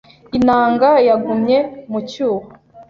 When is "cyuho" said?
2.09-2.47